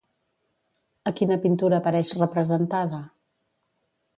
A 1.11 1.13
quina 1.19 1.37
pintura 1.43 1.81
apareix 1.81 2.15
representada? 2.23 3.03